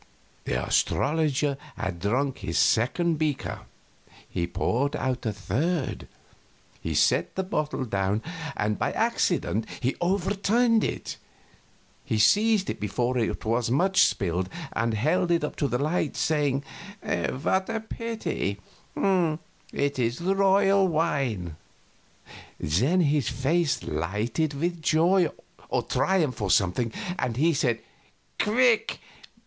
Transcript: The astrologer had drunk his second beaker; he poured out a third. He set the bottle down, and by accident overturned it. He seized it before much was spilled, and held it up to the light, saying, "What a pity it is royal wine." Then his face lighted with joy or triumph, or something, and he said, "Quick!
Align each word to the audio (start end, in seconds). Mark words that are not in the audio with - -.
The 0.45 0.59
astrologer 0.65 1.57
had 1.77 1.99
drunk 1.99 2.39
his 2.39 2.57
second 2.57 3.19
beaker; 3.19 3.67
he 4.27 4.47
poured 4.47 4.95
out 4.95 5.27
a 5.27 5.31
third. 5.31 6.07
He 6.81 6.95
set 6.95 7.35
the 7.35 7.43
bottle 7.43 7.85
down, 7.85 8.23
and 8.57 8.79
by 8.79 8.93
accident 8.93 9.67
overturned 10.01 10.83
it. 10.83 11.17
He 12.03 12.17
seized 12.17 12.67
it 12.67 12.79
before 12.79 13.13
much 13.13 13.45
was 13.45 13.95
spilled, 14.01 14.49
and 14.73 14.95
held 14.95 15.29
it 15.29 15.43
up 15.43 15.55
to 15.57 15.67
the 15.67 15.77
light, 15.77 16.17
saying, 16.17 16.63
"What 17.03 17.69
a 17.69 17.79
pity 17.79 18.57
it 18.95 19.99
is 19.99 20.19
royal 20.19 20.87
wine." 20.87 21.57
Then 22.59 23.01
his 23.01 23.29
face 23.29 23.83
lighted 23.83 24.55
with 24.55 24.81
joy 24.81 25.29
or 25.69 25.83
triumph, 25.83 26.41
or 26.41 26.49
something, 26.49 26.91
and 27.19 27.37
he 27.37 27.53
said, 27.53 27.77
"Quick! 28.39 28.99